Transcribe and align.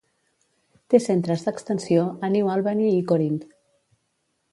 Té 0.93 0.99
centres 1.07 1.43
d'extensió 1.47 2.05
a 2.27 2.31
New 2.37 2.49
Albany 2.57 2.81
i 2.87 3.05
Corinth. 3.13 3.45